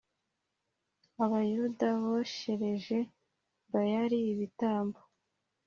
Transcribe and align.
Abayuda 1.23 1.87
boshereje 2.01 2.97
Bayali 3.71 4.19
ibitambo 4.33 4.99